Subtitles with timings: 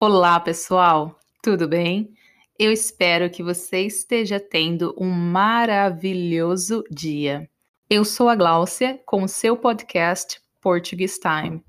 [0.00, 2.14] Olá, pessoal, tudo bem?
[2.56, 7.50] Eu espero que você esteja tendo um maravilhoso dia.
[7.90, 11.64] Eu sou a Gláucia com o seu podcast Portuguese Time.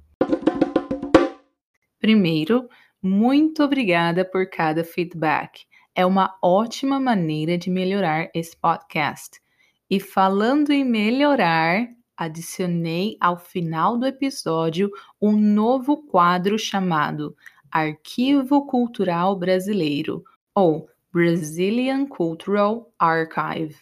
[1.99, 2.69] Primeiro,
[3.01, 5.65] muito obrigada por cada feedback.
[5.95, 9.41] É uma ótima maneira de melhorar esse podcast.
[9.89, 17.35] E falando em melhorar, adicionei ao final do episódio um novo quadro chamado
[17.71, 20.23] Arquivo Cultural Brasileiro,
[20.53, 23.75] ou Brazilian Cultural Archive,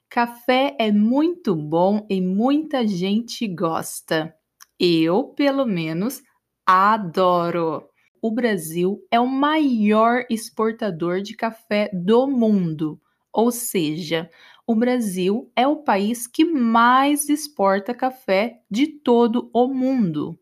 [0.09, 4.34] Café é muito bom e muita gente gosta.
[4.78, 6.23] Eu, pelo menos,
[6.65, 7.87] adoro.
[8.23, 13.00] O Brasil é o maior exportador de café do mundo,
[13.33, 14.31] ou seja,
[14.70, 20.38] o Brasil é o país que mais exporta café de todo o mundo.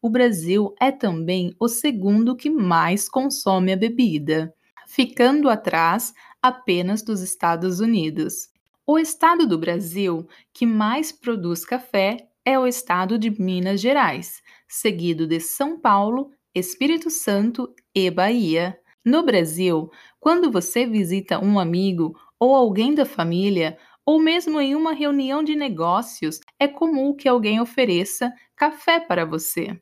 [0.00, 4.50] O Brasil é também o segundo que mais consome a bebida,
[4.86, 8.48] ficando atrás apenas dos Estados Unidos.
[8.86, 15.26] O estado do Brasil que mais produz café é o estado de Minas Gerais, seguido
[15.26, 18.74] de São Paulo, Espírito Santo e Bahia.
[19.04, 24.92] No Brasil, quando você visita um amigo ou alguém da família, ou mesmo em uma
[24.92, 29.80] reunião de negócios, é comum que alguém ofereça café para você.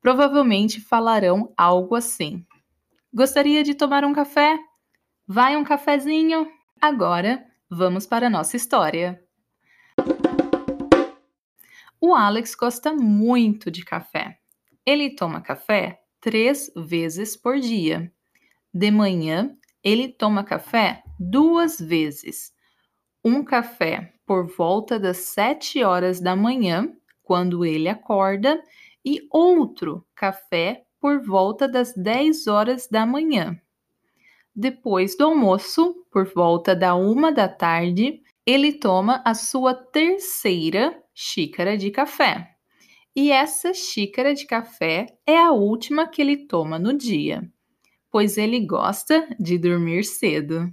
[0.00, 2.46] Provavelmente falarão algo assim:
[3.12, 4.58] Gostaria de tomar um café?
[5.26, 6.46] Vai um cafezinho?
[6.80, 9.20] Agora, vamos para a nossa história.
[12.00, 14.38] O Alex gosta muito de café.
[14.84, 18.12] Ele toma café três vezes por dia.
[18.72, 22.52] De manhã, ele toma café duas vezes.
[23.24, 28.62] Um café por volta das 7 horas da manhã, quando ele acorda,
[29.04, 33.58] e outro café por volta das 10 horas da manhã.
[34.54, 41.76] Depois do almoço, por volta da uma da tarde, ele toma a sua terceira xícara
[41.76, 42.56] de café.
[43.14, 47.50] E essa xícara de café é a última que ele toma no dia
[48.16, 50.72] pois ele gosta de dormir cedo.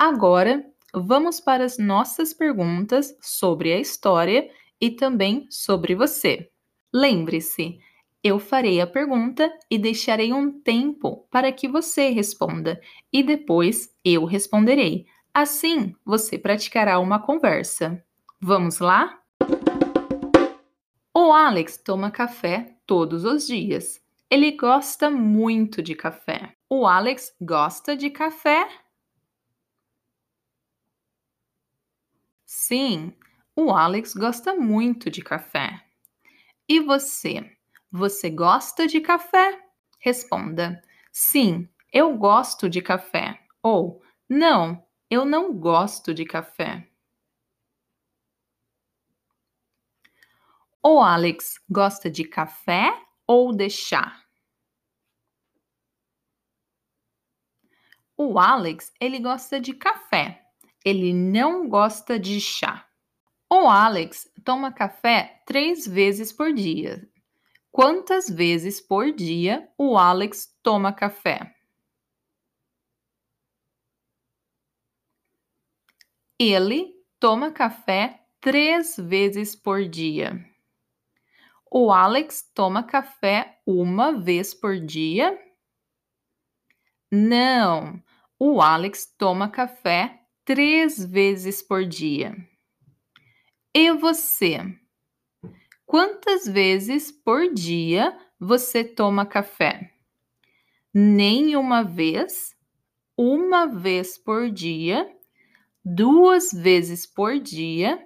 [0.00, 4.48] Agora, vamos para as nossas perguntas sobre a história
[4.80, 6.50] e também sobre você.
[6.90, 7.78] Lembre-se,
[8.24, 12.80] eu farei a pergunta e deixarei um tempo para que você responda,
[13.12, 15.04] e depois eu responderei.
[15.34, 18.02] Assim, você praticará uma conversa.
[18.40, 19.20] Vamos lá?
[21.14, 24.00] O Alex toma café todos os dias.
[24.30, 26.54] Ele gosta muito de café.
[26.70, 28.66] O Alex gosta de café?
[32.62, 33.14] Sim,
[33.56, 35.82] o Alex gosta muito de café.
[36.68, 37.56] E você?
[37.90, 39.58] Você gosta de café?
[39.98, 43.40] Responda: Sim, eu gosto de café.
[43.62, 46.86] Ou Não, eu não gosto de café.
[50.84, 52.92] O Alex gosta de café
[53.26, 54.22] ou de chá?
[58.18, 60.49] O Alex, ele gosta de café.
[60.84, 62.86] Ele não gosta de chá.
[63.50, 67.08] O Alex toma café três vezes por dia.
[67.72, 71.54] Quantas vezes por dia o Alex toma café?
[76.38, 80.44] Ele toma café três vezes por dia.
[81.70, 85.38] O Alex toma café uma vez por dia?
[87.12, 88.02] Não,
[88.38, 92.36] o Alex toma café três vezes por dia.
[93.74, 94.58] E você?
[95.86, 99.92] Quantas vezes por dia você toma café?
[100.92, 102.54] Nenhuma vez,
[103.16, 105.08] uma vez por dia,
[105.84, 107.98] duas vezes por dia,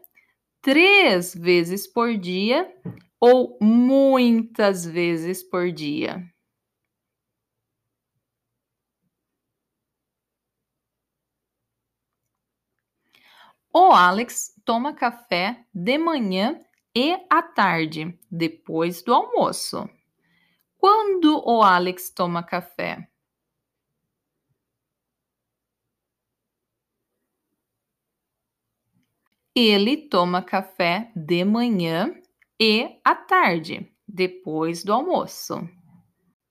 [0.61, 2.71] três vezes por dia
[3.21, 6.23] ou muitas vezes por dia?
[13.77, 16.61] O Alex toma café de manhã
[16.95, 19.91] e à tarde, depois do almoço.
[20.79, 23.09] Quando o Alex toma café?
[29.57, 32.15] Ele toma café de manhã
[32.61, 35.69] e à tarde, depois do almoço.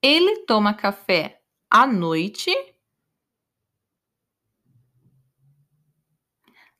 [0.02, 2.73] Ele toma café à noite?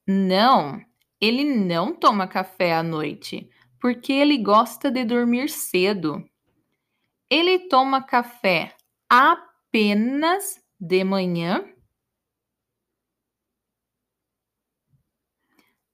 [0.08, 0.82] Não,
[1.20, 6.24] ele não toma café à noite, porque ele gosta de dormir cedo.
[7.30, 8.76] Ele toma café
[9.10, 11.66] apenas de manhã?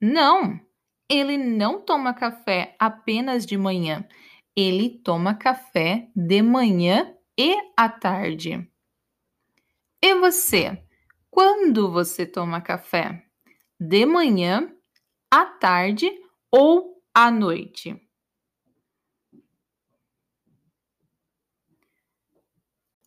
[0.01, 0.59] Não,
[1.07, 4.07] ele não toma café apenas de manhã.
[4.55, 8.67] Ele toma café de manhã e à tarde.
[10.01, 10.83] E você?
[11.29, 13.28] Quando você toma café?
[13.81, 14.69] De manhã,
[15.31, 16.11] à tarde
[16.51, 17.95] ou à noite?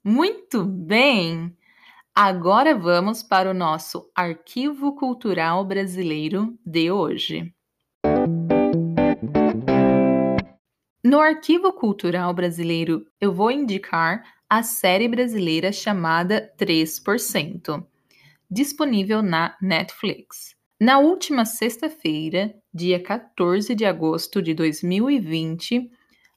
[0.02, 1.54] Muito bem!
[2.14, 7.54] Agora vamos para o nosso Arquivo Cultural Brasileiro de hoje.
[11.04, 17.86] No Arquivo Cultural Brasileiro, eu vou indicar a série brasileira chamada 3%,
[18.50, 20.61] disponível na Netflix.
[20.82, 25.88] Na última sexta-feira, dia 14 de agosto de 2020,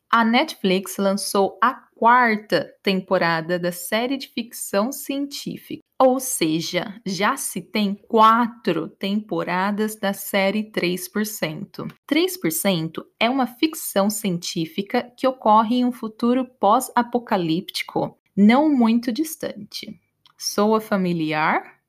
[0.08, 5.82] a Netflix lançou a quarta temporada da série de ficção científica.
[5.98, 11.92] Ou seja, já se tem quatro temporadas da série 3%.
[12.08, 20.00] 3% é uma ficção científica que ocorre em um futuro pós-apocalíptico não muito distante.
[20.38, 21.80] Soa familiar?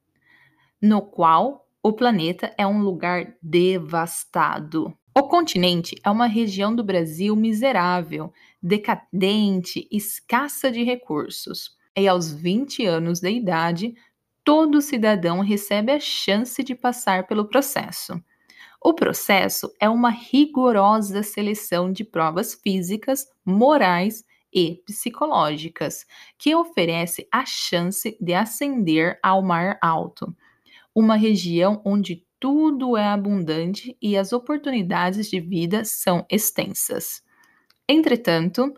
[0.81, 4.93] No qual o planeta é um lugar devastado.
[5.17, 11.77] O continente é uma região do Brasil miserável, decadente, escassa de recursos.
[11.97, 13.95] E aos 20 anos de idade,
[14.43, 18.21] todo cidadão recebe a chance de passar pelo processo.
[18.83, 26.05] O processo é uma rigorosa seleção de provas físicas, morais e psicológicas,
[26.37, 30.35] que oferece a chance de ascender ao mar alto,
[30.97, 37.23] uma região onde tudo é abundante e as oportunidades de vida são extensas.
[37.87, 38.73] Entretanto,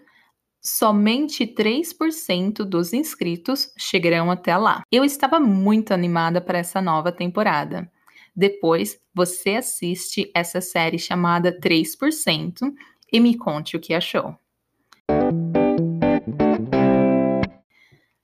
[0.60, 4.82] somente 3% dos inscritos chegarão até lá.
[4.90, 7.88] Eu estava muito animada para essa nova temporada.
[8.34, 12.72] Depois, você assiste essa série chamada 3%
[13.12, 14.34] e me conte o que achou.